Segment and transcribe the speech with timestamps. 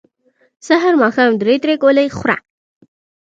[0.67, 2.37] سحر ماښام درې درې ګولۍ خوره